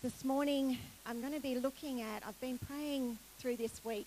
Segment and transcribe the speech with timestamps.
[0.00, 4.06] This morning, I'm going to be looking at, I've been praying through this week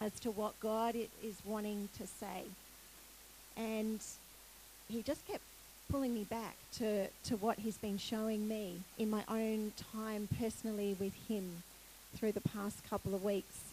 [0.00, 2.44] as to what God is wanting to say.
[3.56, 3.98] And
[4.88, 5.42] He just kept
[5.90, 10.96] pulling me back to, to what He's been showing me in my own time personally
[11.00, 11.64] with Him
[12.14, 13.72] through the past couple of weeks.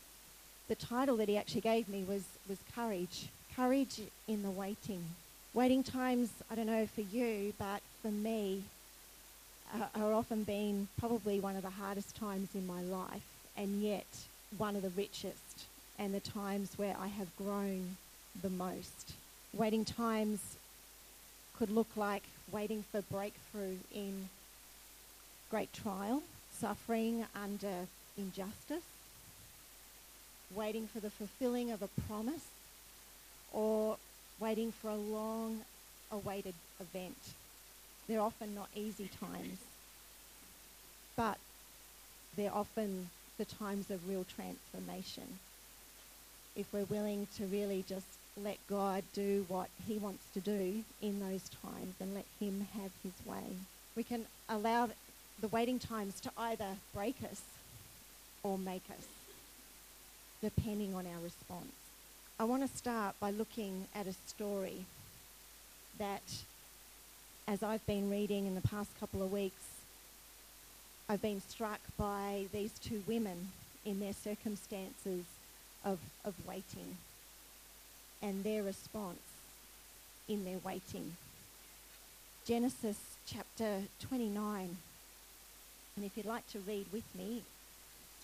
[0.69, 3.27] The title that He actually gave me was, was Courage.
[3.55, 5.03] Courage in the waiting.
[5.53, 8.63] Waiting times, I don't know for you, but for me,
[9.95, 13.23] are, often been probably one of the hardest times in my life,
[13.57, 14.05] and yet
[14.57, 15.65] one of the richest,
[15.97, 17.97] and the times where I have grown
[18.41, 19.13] the most.
[19.53, 20.57] Waiting times
[21.57, 24.29] could look like waiting for breakthrough in
[25.49, 26.23] great trial,
[26.57, 28.83] suffering under injustice,
[30.53, 32.47] waiting for the fulfilling of a promise,
[33.53, 33.97] or
[34.39, 35.61] waiting for a long
[36.11, 37.17] awaited event.
[38.11, 39.59] They're often not easy times,
[41.15, 41.37] but
[42.35, 45.39] they're often the times of real transformation.
[46.53, 51.21] If we're willing to really just let God do what He wants to do in
[51.21, 53.55] those times and let Him have His way,
[53.95, 54.89] we can allow
[55.39, 57.41] the waiting times to either break us
[58.43, 59.07] or make us,
[60.41, 61.71] depending on our response.
[62.37, 64.83] I want to start by looking at a story
[65.97, 66.23] that,
[67.47, 69.63] as I've been reading in the past couple of weeks,
[71.09, 73.49] I've been struck by these two women
[73.85, 75.25] in their circumstances
[75.83, 76.97] of, of waiting
[78.21, 79.19] and their response
[80.27, 81.17] in their waiting.
[82.45, 84.77] Genesis chapter 29.
[85.95, 87.41] And if you'd like to read with me,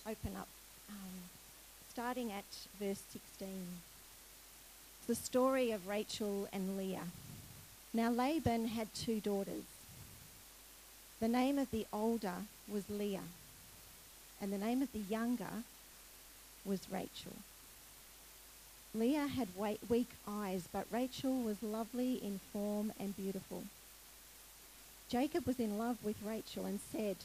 [0.06, 0.48] open up,
[0.88, 1.28] um,
[1.90, 2.44] starting at
[2.80, 3.48] verse 16
[5.08, 7.06] the story of Rachel and Leah.
[7.92, 9.64] Now Laban had two daughters.
[11.20, 12.34] The name of the older
[12.68, 13.28] was Leah,
[14.40, 15.64] and the name of the younger
[16.64, 17.32] was Rachel.
[18.94, 19.48] Leah had
[19.88, 23.64] weak eyes, but Rachel was lovely in form and beautiful.
[25.08, 27.16] Jacob was in love with Rachel and said,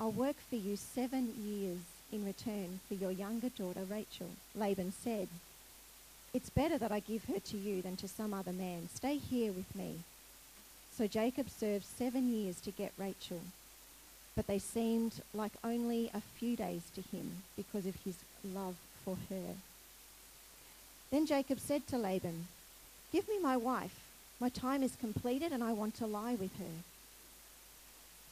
[0.00, 1.78] I'll work for you seven years
[2.10, 4.30] in return for your younger daughter Rachel.
[4.54, 5.28] Laban said,
[6.36, 8.90] it's better that I give her to you than to some other man.
[8.94, 10.00] Stay here with me.
[10.94, 13.40] So Jacob served seven years to get Rachel,
[14.34, 19.16] but they seemed like only a few days to him because of his love for
[19.30, 19.54] her.
[21.10, 22.48] Then Jacob said to Laban,
[23.12, 23.98] Give me my wife.
[24.38, 26.76] My time is completed and I want to lie with her.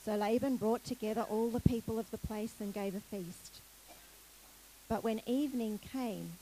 [0.04, 3.60] So Laban brought together all the people of the place and gave a feast.
[4.90, 6.32] But when evening came,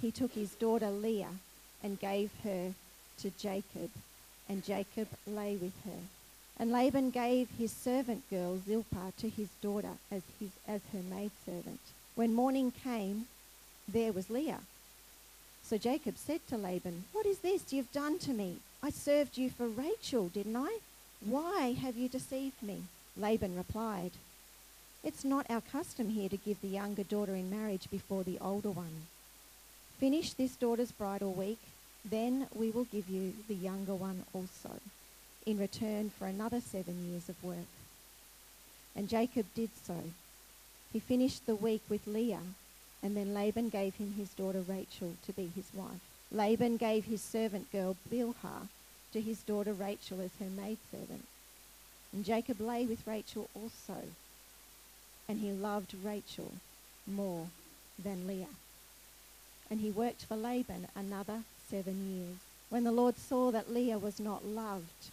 [0.00, 1.34] he took his daughter Leah
[1.82, 2.74] and gave her
[3.18, 3.90] to Jacob,
[4.48, 6.00] and Jacob lay with her.
[6.58, 11.80] And Laban gave his servant girl Zilpah to his daughter as, his, as her maidservant.
[12.14, 13.26] When morning came,
[13.88, 14.60] there was Leah.
[15.64, 18.58] So Jacob said to Laban, What is this you've done to me?
[18.82, 20.78] I served you for Rachel, didn't I?
[21.24, 22.82] Why have you deceived me?
[23.16, 24.12] Laban replied,
[25.02, 28.70] It's not our custom here to give the younger daughter in marriage before the older
[28.70, 29.06] one.
[30.04, 31.60] Finish this daughter's bridal week,
[32.04, 34.78] then we will give you the younger one also,
[35.46, 37.72] in return for another seven years of work.
[38.94, 39.96] And Jacob did so.
[40.92, 42.42] He finished the week with Leah,
[43.02, 46.04] and then Laban gave him his daughter Rachel to be his wife.
[46.30, 48.68] Laban gave his servant girl Bilhah
[49.14, 51.24] to his daughter Rachel as her maidservant.
[52.12, 54.02] And Jacob lay with Rachel also,
[55.26, 56.52] and he loved Rachel
[57.06, 57.46] more
[57.98, 58.48] than Leah
[59.74, 62.36] and he worked for Laban another seven years.
[62.70, 65.10] When the Lord saw that Leah was not loved,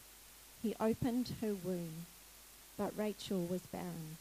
[0.62, 2.06] he opened her womb,
[2.78, 4.18] but Rachel was barren.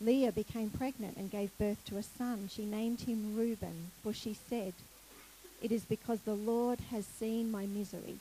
[0.00, 2.48] Leah became pregnant and gave birth to a son.
[2.50, 4.72] She named him Reuben, for she said,
[5.60, 8.16] It is because the Lord has seen my misery.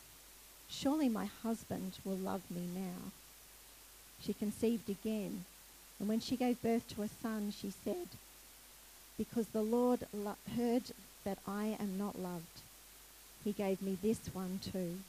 [0.69, 3.13] Surely my husband will love me now.
[4.21, 5.45] She conceived again,
[6.01, 8.09] and when she gave birth to a son, she said,
[9.17, 10.83] Because the Lord lo- heard
[11.23, 12.61] that I am not loved.
[13.43, 14.99] He gave me this one too.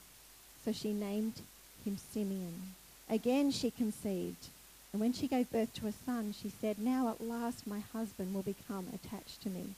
[0.63, 1.41] So she named
[1.85, 2.73] him Simeon.
[3.09, 4.47] Again she conceived,
[4.93, 8.33] and when she gave birth to a son, she said, Now at last my husband
[8.33, 9.75] will become attached to me,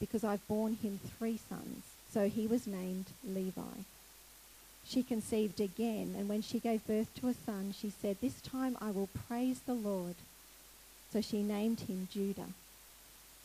[0.00, 1.84] because I've borne him three sons.
[2.12, 3.84] So he was named Levi.
[4.84, 8.76] She conceived again, and when she gave birth to a son, she said, This time
[8.80, 10.16] I will praise the Lord.
[11.12, 12.48] So she named him Judah.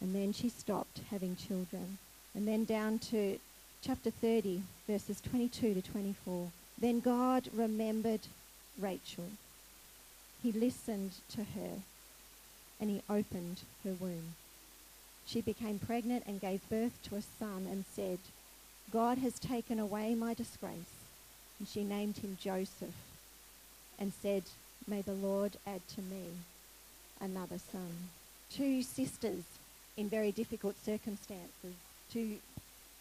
[0.02, 1.98] And then she stopped having children.
[2.36, 3.40] And then down to
[3.82, 6.50] chapter 30, verses 22 to 24.
[6.80, 8.22] Then God remembered
[8.80, 9.32] Rachel.
[10.44, 11.82] He listened to her
[12.80, 14.36] and he opened her womb.
[15.26, 18.20] She became pregnant and gave birth to a son and said,
[18.92, 20.94] God has taken away my disgrace.
[21.60, 22.94] And she named him Joseph
[24.00, 24.44] and said,
[24.88, 26.28] May the Lord add to me
[27.20, 28.10] another son.
[28.50, 29.44] Two sisters
[29.98, 31.74] in very difficult circumstances,
[32.14, 32.38] two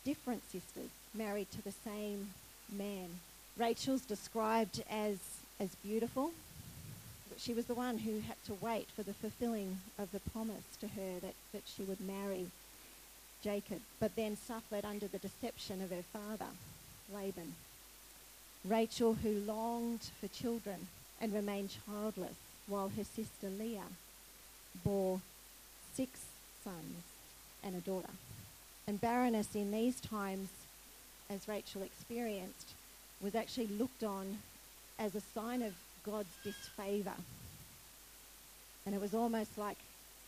[0.04, 2.30] different sisters married to the same
[2.72, 3.08] man.
[3.56, 5.18] Rachel's described as,
[5.60, 6.32] as beautiful.
[7.28, 10.64] But she was the one who had to wait for the fulfilling of the promise
[10.80, 12.46] to her that, that she would marry
[13.42, 16.50] Jacob, but then suffered under the deception of her father,
[17.12, 17.54] Laban.
[18.64, 20.88] Rachel, who longed for children
[21.20, 23.82] and remained childless, while her sister Leah
[24.84, 25.20] bore
[25.94, 26.20] six
[27.62, 28.10] and a daughter.
[28.86, 30.48] And barrenness in these times,
[31.28, 32.74] as Rachel experienced,
[33.20, 34.38] was actually looked on
[34.98, 35.74] as a sign of
[36.04, 37.16] God's disfavour.
[38.84, 39.78] And it was almost like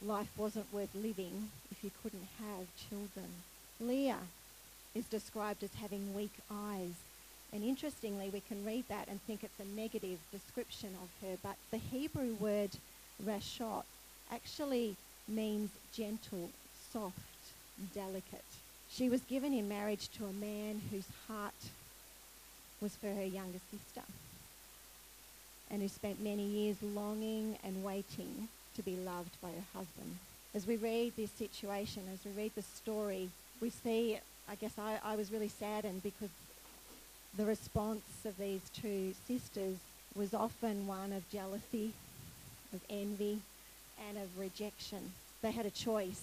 [0.04, 3.28] life wasn't worth living if you couldn't have children.
[3.80, 4.18] Leah
[4.94, 6.94] is described as having weak eyes.
[7.52, 11.56] And interestingly, we can read that and think it's a negative description of her, but
[11.70, 12.70] the Hebrew word
[13.24, 13.84] rashot
[14.30, 14.96] actually
[15.28, 16.50] means gentle,
[16.92, 17.18] soft,
[17.94, 18.44] delicate.
[18.90, 21.54] She was given in marriage to a man whose heart
[22.80, 24.06] was for her younger sister
[25.70, 30.18] and who spent many years longing and waiting to be loved by her husband.
[30.54, 33.28] As we read this situation, as we read the story,
[33.60, 36.30] we see, I guess I, I was really saddened because
[37.36, 39.76] the response of these two sisters
[40.14, 41.92] was often one of jealousy,
[42.72, 43.40] of envy,
[44.08, 45.12] and of rejection.
[45.42, 46.22] They had a choice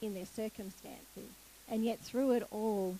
[0.00, 1.30] in their circumstances.
[1.70, 2.96] And yet, through it all,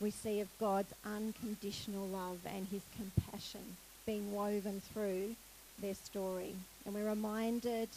[0.00, 5.34] we see of God's unconditional love and his compassion being woven through
[5.80, 6.54] their story.
[6.84, 7.88] And we're reminded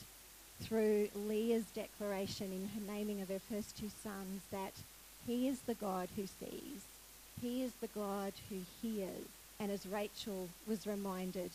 [0.62, 4.74] through Leah's declaration in her naming of her first two sons that
[5.27, 6.86] he is the God who sees,
[7.42, 9.27] he is the God who hears.
[9.59, 11.51] And as Rachel was reminded,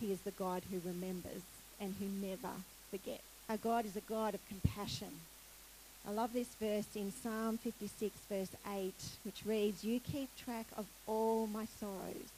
[0.00, 1.42] he is the God who remembers
[1.80, 2.54] and who never
[2.90, 3.22] forgets.
[3.48, 5.08] Our uh, God is a God of compassion.
[6.06, 8.92] I love this verse in Psalm 56, verse 8,
[9.24, 12.32] which reads, You keep track of all my sorrows.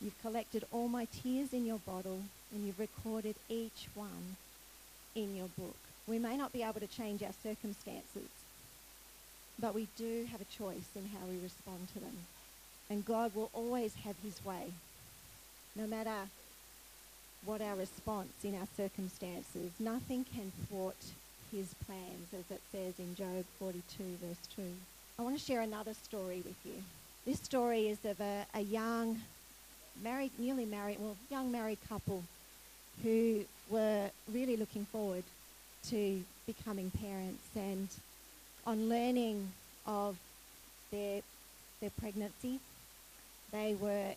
[0.00, 2.22] You've collected all my tears in your bottle,
[2.52, 4.36] and you've recorded each one
[5.14, 5.76] in your book.
[6.06, 8.30] We may not be able to change our circumstances,
[9.60, 12.16] but we do have a choice in how we respond to them.
[12.88, 14.72] And God will always have his way,
[15.76, 16.28] no matter
[17.44, 19.70] what our response in our circumstances.
[19.78, 20.96] Nothing can thwart
[21.50, 23.82] his plans, as it says in Job 42,
[24.22, 24.62] verse 2.
[25.18, 26.82] I want to share another story with you.
[27.26, 29.20] This story is of a, a young,
[30.02, 32.24] married, newly married, well, young married couple
[33.02, 35.24] who were really looking forward
[35.88, 37.88] to becoming parents and
[38.66, 39.50] on learning
[39.86, 40.16] of
[40.90, 41.22] their,
[41.80, 42.60] their pregnancy,
[43.52, 44.14] they were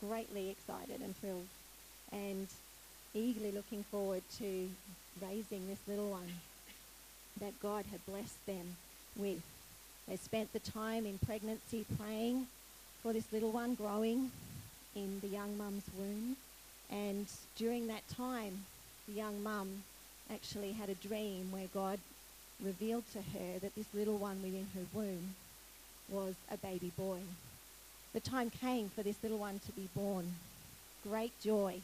[0.00, 1.46] greatly excited and thrilled
[2.12, 2.46] and
[3.14, 4.68] eagerly looking forward to
[5.22, 6.32] raising this little one
[7.40, 8.76] that God had blessed them
[9.16, 9.42] with.
[10.08, 12.46] They spent the time in pregnancy praying
[13.02, 14.30] for this little one growing
[14.94, 16.36] in the young mum's womb.
[16.90, 18.64] And during that time,
[19.06, 19.82] the young mum
[20.32, 21.98] actually had a dream where God
[22.62, 25.34] revealed to her that this little one within her womb
[26.08, 27.18] was a baby boy.
[28.12, 30.34] The time came for this little one to be born.
[31.08, 31.82] Great joy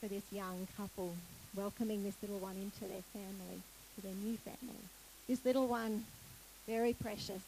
[0.00, 1.14] for this young couple,
[1.54, 3.62] welcoming this little one into their family,
[3.94, 4.82] to their new family.
[5.28, 6.04] This little one,
[6.66, 7.42] very precious,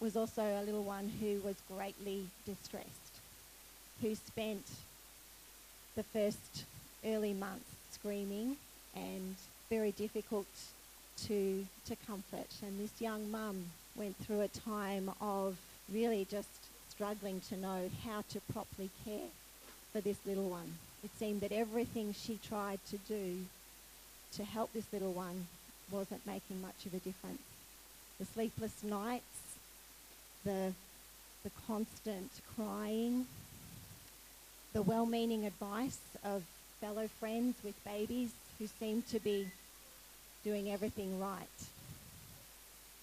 [0.00, 3.20] was also a little one who was greatly distressed,
[4.02, 4.66] who spent
[5.94, 6.64] the first
[7.06, 8.56] early months screaming
[8.96, 9.36] and
[9.68, 10.48] very difficult
[11.28, 12.48] to, to comfort.
[12.66, 15.56] And this young mum went through a time of
[15.92, 16.48] really just
[16.88, 19.30] struggling to know how to properly care
[19.92, 20.78] for this little one.
[21.02, 23.38] It seemed that everything she tried to do
[24.36, 25.46] to help this little one
[25.90, 27.42] wasn't making much of a difference.
[28.18, 29.24] The sleepless nights,
[30.44, 30.72] the,
[31.42, 33.26] the constant crying,
[34.72, 36.42] the well meaning advice of
[36.80, 39.48] fellow friends with babies who seemed to be
[40.44, 41.48] doing everything right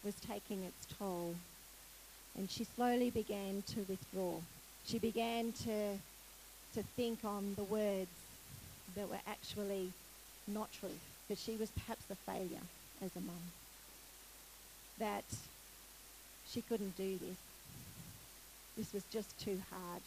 [0.04, 1.36] was taking its toll.
[2.38, 4.36] And she slowly began to withdraw.
[4.86, 5.98] She began to,
[6.78, 8.08] to think on the words
[8.96, 9.92] that were actually
[10.48, 12.66] not true, that she was perhaps a failure
[13.04, 13.52] as a mum,
[15.00, 15.26] that
[16.48, 17.38] she couldn't do this.
[18.78, 20.02] This was just too hard.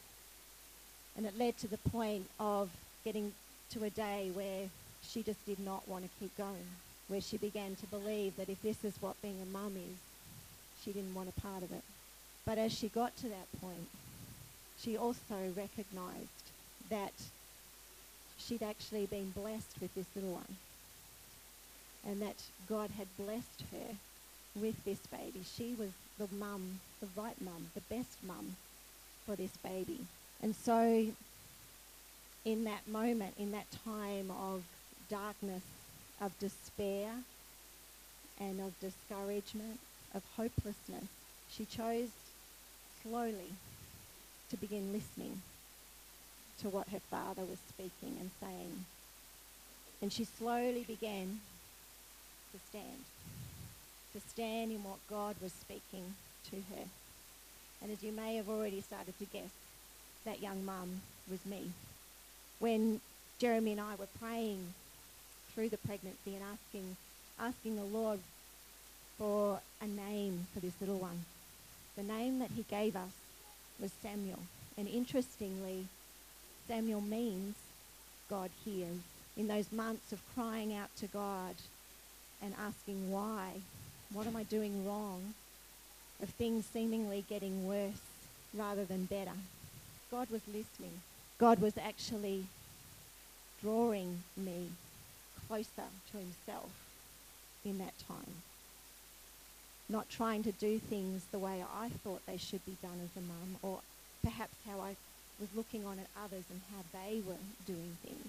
[1.16, 2.70] And it led to the point of
[3.04, 3.32] getting
[3.72, 4.68] to a day where
[5.02, 6.68] she just did not want to keep going.
[7.10, 9.98] where she began to believe that if this is what being a mum is,
[10.82, 11.82] she didn't want a part of it.
[12.46, 13.88] But as she got to that point,
[14.78, 16.49] she also recognized
[16.90, 17.12] that
[18.38, 20.56] she'd actually been blessed with this little one
[22.06, 23.94] and that God had blessed her
[24.54, 25.42] with this baby.
[25.44, 28.56] She was the mum, the right mum, the best mum
[29.26, 30.00] for this baby.
[30.42, 31.06] And so,
[32.44, 34.62] in that moment, in that time of
[35.08, 35.62] darkness,
[36.20, 37.10] of despair,
[38.40, 39.78] and of discouragement,
[40.14, 41.04] of hopelessness,
[41.50, 42.08] she chose
[43.02, 43.52] slowly
[44.50, 45.42] to begin listening
[46.62, 48.84] to what her father was speaking and saying.
[50.02, 51.40] And she slowly began
[52.52, 53.04] to stand,
[54.14, 56.14] to stand in what God was speaking
[56.50, 56.84] to her.
[57.82, 59.50] And as you may have already started to guess,
[60.24, 61.00] that young mum
[61.30, 61.70] was me.
[62.58, 63.00] When
[63.38, 64.74] Jeremy and I were praying
[65.54, 66.96] through the pregnancy and asking,
[67.38, 68.18] asking the Lord
[69.16, 71.24] for a name for this little one,
[71.96, 73.12] the name that he gave us
[73.80, 74.40] was Samuel.
[74.76, 75.86] And interestingly,
[76.70, 77.56] Samuel means
[78.28, 79.00] God hears.
[79.36, 81.56] In those months of crying out to God
[82.40, 83.54] and asking why,
[84.12, 85.34] what am I doing wrong,
[86.22, 88.02] of things seemingly getting worse
[88.54, 89.32] rather than better,
[90.12, 91.00] God was listening.
[91.38, 92.44] God was actually
[93.60, 94.68] drawing me
[95.48, 96.70] closer to himself
[97.64, 98.34] in that time.
[99.88, 103.26] Not trying to do things the way I thought they should be done as a
[103.26, 103.80] mum, or
[104.22, 104.94] perhaps how I
[105.40, 107.34] was looking on at others and how they were
[107.66, 108.28] doing things,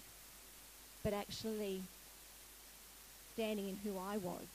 [1.03, 1.82] but actually
[3.34, 4.46] standing in who I was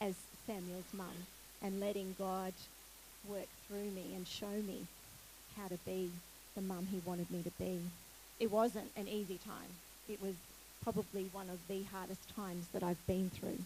[0.00, 0.14] as
[0.46, 1.26] Samuel's mum
[1.62, 2.52] and letting God
[3.28, 4.86] work through me and show me
[5.56, 6.10] how to be
[6.56, 7.80] the mum he wanted me to be.
[8.40, 9.70] It wasn't an easy time.
[10.08, 10.34] It was
[10.82, 13.58] probably one of the hardest times that I've been through.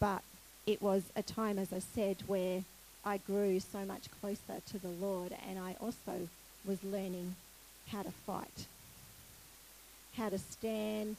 [0.00, 0.22] But
[0.66, 2.62] it was a time, as I said, where
[3.04, 6.28] I grew so much closer to the Lord and I also
[6.66, 7.34] was learning
[7.88, 8.66] how to fight,
[10.16, 11.16] how to stand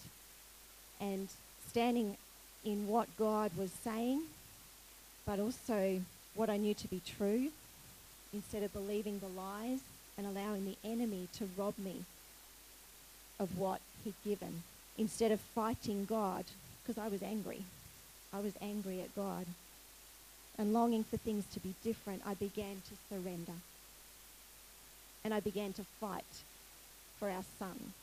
[0.99, 1.27] and
[1.69, 2.17] standing
[2.63, 4.23] in what God was saying,
[5.25, 6.01] but also
[6.35, 7.49] what I knew to be true
[8.33, 9.79] instead of believing the lies
[10.17, 12.03] and allowing the enemy to rob me
[13.39, 14.63] of what he'd given
[14.97, 16.45] instead of fighting God
[16.81, 17.63] because I was angry.
[18.33, 19.45] I was angry at God.
[20.57, 23.53] And longing for things to be different, I began to surrender.
[25.23, 26.23] And I began to fight
[27.19, 27.93] for our son.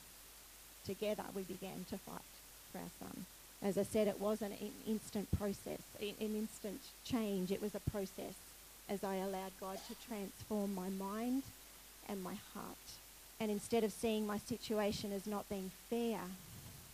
[0.86, 2.20] Together we began to fight
[2.72, 3.26] for our son.
[3.62, 7.52] As I said, it wasn't an instant process, an instant change.
[7.52, 8.34] It was a process
[8.88, 11.42] as I allowed God to transform my mind
[12.08, 12.76] and my heart.
[13.38, 16.20] And instead of seeing my situation as not being fair,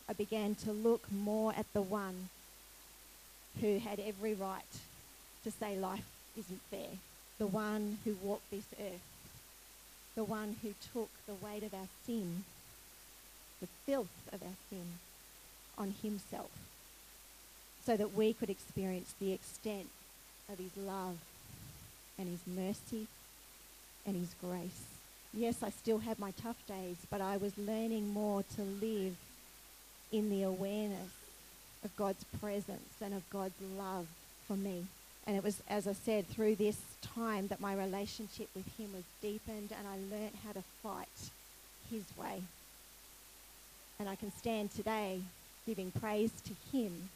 [0.08, 2.28] I began to look more at the one
[3.60, 4.62] who had every right
[5.44, 6.04] to say life
[6.36, 6.98] isn't fair,
[7.38, 9.00] the one who walked this earth,
[10.16, 12.44] the one who took the weight of our sin,
[13.60, 14.86] the filth of our sin,
[15.78, 16.50] on himself
[17.86, 19.88] so that we could experience the extent
[20.52, 21.18] of his love
[22.18, 23.06] and his mercy
[24.04, 24.84] and his grace.
[25.32, 29.14] Yes, I still have my tough days, but I was learning more to live
[30.10, 31.12] in the awareness
[31.84, 34.06] of God's presence and of God's love
[34.48, 34.86] for me.
[35.26, 39.02] And it was, as I said, through this time that my relationship with Him was
[39.20, 41.30] deepened and I learnt how to fight
[41.90, 42.42] His way.
[43.98, 45.20] And I can stand today
[45.66, 47.10] giving praise to Him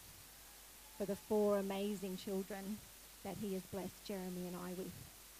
[0.98, 2.78] for the four amazing children
[3.22, 4.90] that He has blessed Jeremy and I with.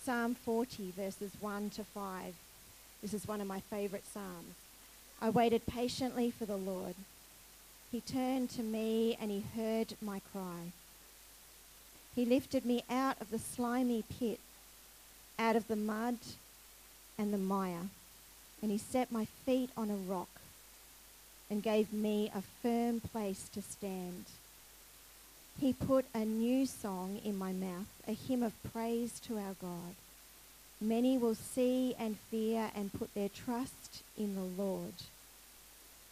[0.05, 2.35] Psalm 40, verses 1 to 5.
[3.03, 4.55] This is one of my favourite Psalms.
[5.21, 6.95] I waited patiently for the Lord.
[7.91, 10.73] He turned to me and He heard my cry.
[12.15, 14.41] He lifted me out of the slimy pit,
[15.39, 16.19] out of the mud
[17.19, 17.89] and the mire,
[18.63, 20.29] and He set my feet on a rock
[21.51, 24.25] and gave me a firm place to stand.
[25.61, 29.95] He put a new song in my mouth, a hymn of praise to our God.
[30.81, 34.95] Many will see and fear and put their trust in the Lord.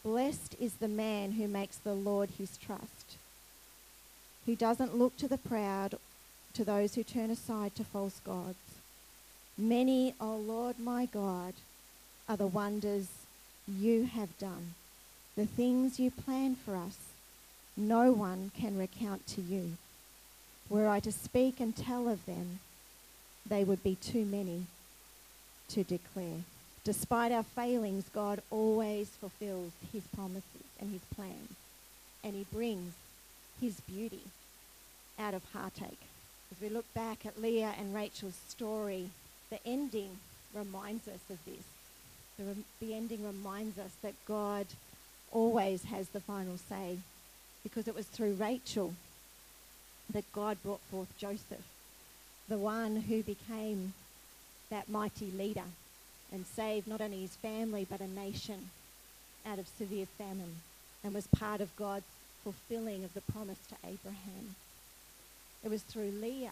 [0.03, 2.98] Blessed is the man who makes the Lord his trust,
[4.49, 5.93] who doesn't look to the proud,
[6.55, 8.57] to those who turn aside to false gods.
[9.55, 11.53] Many, O oh Lord my God,
[12.27, 13.09] are the wonders
[13.67, 14.73] you have done
[15.35, 16.97] the things you plan for us,
[17.77, 19.77] no one can recount to you.
[20.67, 22.59] Were I to speak and tell of them,
[23.45, 24.63] they would be too many
[25.67, 26.41] to declare.
[26.83, 31.53] Despite our failings, God always fulfills his promises and his plans,
[32.23, 32.93] and he brings
[33.61, 34.23] his beauty
[35.19, 35.99] out of heartache.
[36.51, 39.09] As we look back at Leah and Rachel's story,
[39.49, 40.17] the ending
[40.53, 41.63] reminds us of this.
[42.37, 44.65] The, rem- the ending reminds us that God
[45.31, 46.97] always has the final say
[47.63, 48.93] because it was through Rachel
[50.11, 51.67] that God brought forth Joseph,
[52.47, 53.93] the one who became
[54.69, 55.63] that mighty leader
[56.31, 58.69] and saved not only his family but a nation
[59.45, 60.55] out of severe famine
[61.03, 62.05] and was part of God's
[62.43, 64.55] fulfilling of the promise to Abraham.
[65.63, 66.51] It was through Leah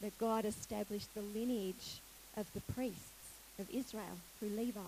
[0.00, 2.00] that God established the lineage
[2.36, 3.10] of the priests
[3.58, 4.80] of Israel through Levi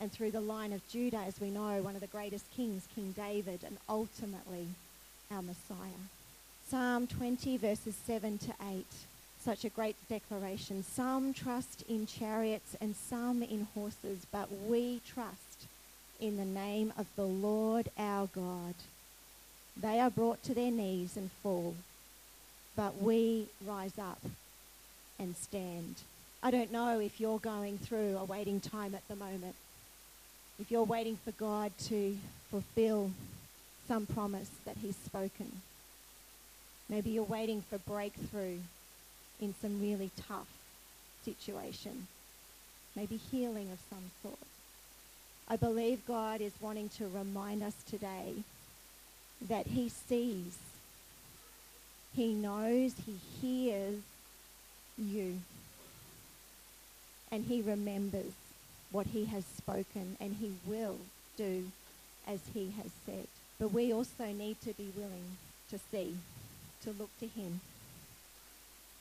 [0.00, 3.12] and through the line of Judah, as we know, one of the greatest kings, King
[3.16, 4.66] David, and ultimately
[5.30, 6.08] our Messiah.
[6.68, 8.84] Psalm 20, verses 7 to 8.
[9.40, 10.82] Such a great declaration.
[10.82, 15.66] Some trust in chariots and some in horses, but we trust
[16.20, 18.74] in the name of the Lord our God.
[19.76, 21.74] They are brought to their knees and fall,
[22.76, 24.20] but we rise up
[25.18, 25.96] and stand.
[26.42, 29.54] I don't know if you're going through a waiting time at the moment,
[30.60, 32.16] if you're waiting for God to
[32.50, 33.10] fulfill
[33.88, 35.50] some promise that He's spoken.
[36.88, 38.58] Maybe you're waiting for breakthrough
[39.40, 40.48] in some really tough
[41.24, 42.06] situation,
[42.94, 44.38] maybe healing of some sort.
[45.48, 48.34] I believe God is wanting to remind us today
[49.40, 50.56] that He sees,
[52.14, 54.00] He knows, He hears
[54.96, 55.40] you,
[57.30, 58.32] and He remembers
[58.90, 60.98] what He has spoken, and He will
[61.36, 61.70] do
[62.26, 63.26] as He has said.
[63.58, 65.36] But we also need to be willing
[65.70, 66.16] to see,
[66.82, 67.60] to look to Him,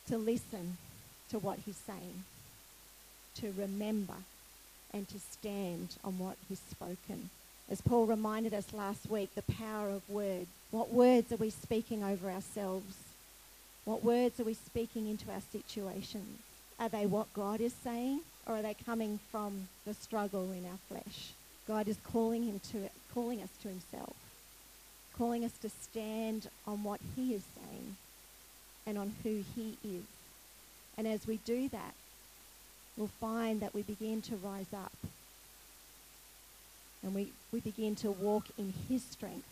[0.08, 0.78] to listen
[1.30, 2.24] to what He's saying,
[3.36, 4.16] to remember
[4.94, 7.30] and to stand on what He's spoken.
[7.70, 10.48] As Paul reminded us last week, the power of words.
[10.72, 12.96] What words are we speaking over ourselves?
[13.86, 16.40] What words are we speaking into our situations?
[16.80, 20.80] Are they what God is saying, or are they coming from the struggle in our
[20.90, 21.32] flesh?
[21.68, 24.16] God is calling him to calling us to himself,
[25.18, 27.96] calling us to stand on what he is saying
[28.86, 30.04] and on who he is.
[30.98, 31.94] And as we do that,
[32.98, 34.92] we'll find that we begin to rise up
[37.04, 39.48] and we, we begin to walk in his strength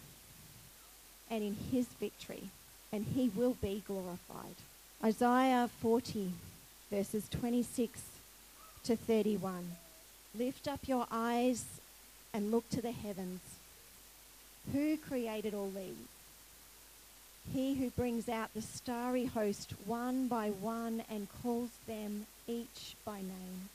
[1.29, 2.43] and in his victory,
[2.91, 4.55] and he will be glorified.
[5.03, 6.31] Isaiah 40,
[6.89, 8.01] verses 26
[8.83, 9.71] to 31.
[10.37, 11.65] Lift up your eyes
[12.33, 13.41] and look to the heavens.
[14.73, 16.07] Who created all these?
[17.53, 23.17] He who brings out the starry host one by one and calls them each by
[23.17, 23.69] name.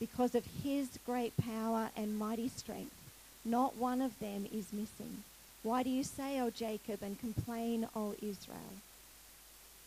[0.00, 2.94] Because of his great power and mighty strength,
[3.44, 5.22] not one of them is missing.
[5.62, 8.80] Why do you say, O Jacob, and complain, O Israel?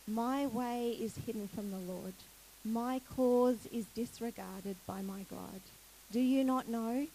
[0.06, 2.14] My way is hidden from the Lord.
[2.64, 5.60] My cause is disregarded by my God.
[6.12, 7.08] Do you not know?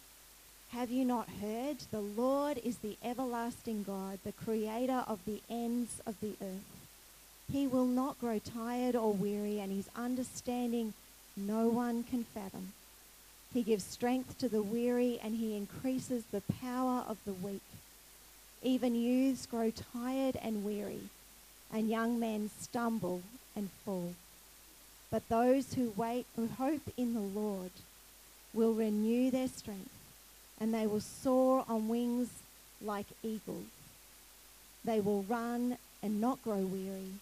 [0.72, 1.78] Have you not heard?
[1.92, 6.70] The Lord is the everlasting God, the creator of the ends of the earth.
[7.52, 10.94] He will not grow tired or weary, and his understanding
[11.38, 12.74] no one can fathom.
[13.54, 17.62] He gives strength to the weary, and he increases the power of the weak.
[18.62, 21.10] Even youths grow tired and weary,
[21.74, 23.22] and young men stumble
[23.56, 24.14] and fall.
[25.10, 27.72] But those who wait, who hope in the Lord,
[28.54, 29.90] will renew their strength,
[30.60, 32.30] and they will soar on wings
[32.82, 33.66] like eagles.
[34.86, 37.14] They will run and not grow weary.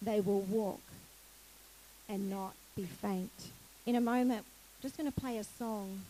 [0.00, 0.80] They will walk
[2.08, 3.50] and not be faint.
[3.86, 4.44] In a moment,
[4.84, 6.02] just going to play a song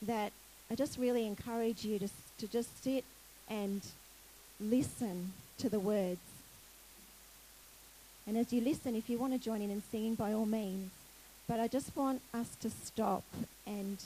[0.00, 0.32] that
[0.70, 3.04] I just really encourage you to, to just sit
[3.50, 3.82] and
[4.58, 6.22] listen to the words.
[8.26, 10.90] And as you listen, if you want to join in and singing, by all means.
[11.46, 13.24] But I just want us to stop
[13.66, 13.98] and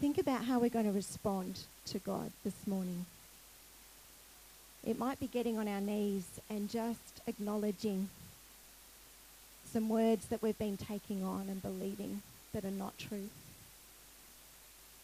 [0.00, 3.04] think about how we're going to respond to God this morning.
[4.86, 8.10] It might be getting on our knees and just acknowledging
[9.72, 13.28] some words that we've been taking on and believing that are not true.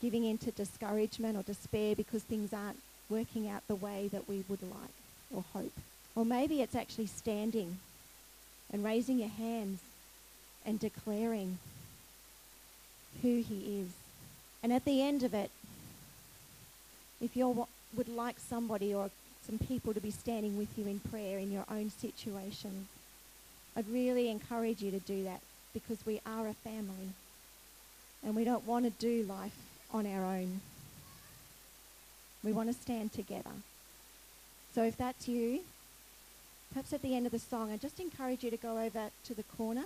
[0.00, 2.78] Giving in to discouragement or despair because things aren't
[3.08, 4.96] working out the way that we would like
[5.34, 5.72] or hope.
[6.14, 7.78] Or maybe it's actually standing
[8.72, 9.80] and raising your hands
[10.64, 11.58] and declaring
[13.22, 13.88] who he is.
[14.62, 15.50] And at the end of it,
[17.20, 19.10] if you would like somebody or
[19.46, 22.88] some people to be standing with you in prayer in your own situation,
[23.76, 25.40] I'd really encourage you to do that
[25.72, 27.12] because we are a family
[28.26, 29.56] and we don't want to do life
[29.94, 30.60] on our own.
[32.44, 33.50] We want to stand together
[34.74, 35.60] So if that's you,
[36.72, 39.34] perhaps at the end of the song, I just encourage you to go over to
[39.34, 39.84] the corner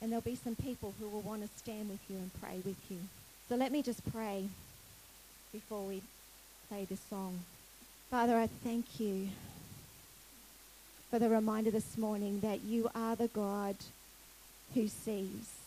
[0.00, 2.78] and there'll be some people who will want to stand with you and pray with
[2.90, 2.98] you.
[3.48, 4.48] So let me just pray
[5.52, 6.02] before we
[6.70, 7.40] play this song.
[8.10, 9.28] Father, I thank you
[11.10, 13.76] for the reminder this morning that you are the God
[14.74, 15.57] who sees,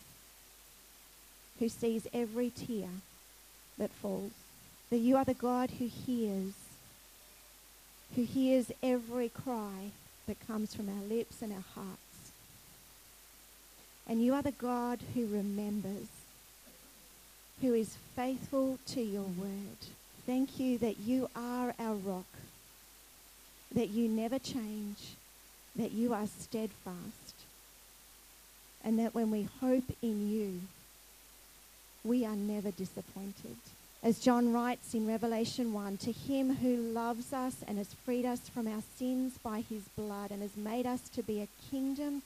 [1.62, 2.90] who sees every tear
[3.78, 4.32] that falls.
[4.90, 6.54] That you are the God who hears,
[8.16, 9.92] who hears every cry
[10.26, 12.32] that comes from our lips and our hearts.
[14.08, 16.08] And you are the God who remembers,
[17.62, 19.78] who is faithful to your word.
[20.26, 22.26] Thank you that you are our rock,
[23.76, 25.14] that you never change,
[25.76, 27.36] that you are steadfast,
[28.84, 30.62] and that when we hope in you,
[32.04, 33.56] we are never disappointed.
[34.04, 38.50] As John writes in Revelation 1, to him who loves us and has freed us
[38.50, 42.24] from our sins by his blood and has made us to be a kingdom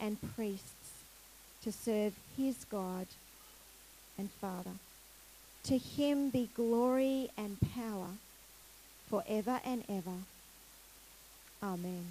[0.00, 1.02] and priests
[1.62, 3.06] to serve his God
[4.16, 4.70] and Father.
[5.64, 8.08] To him be glory and power
[9.10, 10.16] forever and ever.
[11.62, 12.06] Amen.